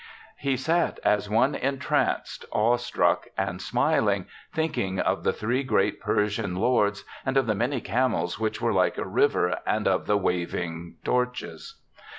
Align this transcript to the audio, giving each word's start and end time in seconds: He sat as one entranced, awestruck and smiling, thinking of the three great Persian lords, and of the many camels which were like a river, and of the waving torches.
He 0.39 0.57
sat 0.57 0.97
as 1.05 1.29
one 1.29 1.53
entranced, 1.53 2.45
awestruck 2.51 3.27
and 3.37 3.61
smiling, 3.61 4.25
thinking 4.51 4.99
of 4.99 5.23
the 5.23 5.31
three 5.31 5.61
great 5.61 5.99
Persian 5.99 6.55
lords, 6.55 7.05
and 7.23 7.37
of 7.37 7.45
the 7.45 7.53
many 7.53 7.81
camels 7.81 8.39
which 8.39 8.59
were 8.59 8.73
like 8.73 8.97
a 8.97 9.05
river, 9.05 9.59
and 9.63 9.87
of 9.87 10.07
the 10.07 10.17
waving 10.17 10.95
torches. 11.03 11.81